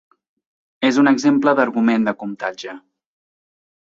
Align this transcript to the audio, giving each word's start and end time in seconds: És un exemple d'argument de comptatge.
És 0.89 0.95
un 1.01 1.09
exemple 1.11 1.53
d'argument 1.59 2.09
de 2.09 2.15
comptatge. 2.23 2.75